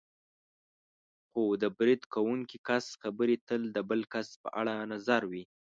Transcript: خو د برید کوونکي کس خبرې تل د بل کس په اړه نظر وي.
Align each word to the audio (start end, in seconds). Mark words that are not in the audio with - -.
خو 1.29 1.43
د 1.61 1.63
برید 1.77 2.01
کوونکي 2.13 2.57
کس 2.67 2.85
خبرې 3.01 3.35
تل 3.47 3.61
د 3.75 3.77
بل 3.89 4.01
کس 4.13 4.27
په 4.41 4.49
اړه 4.59 4.73
نظر 4.93 5.21
وي. 5.31 5.43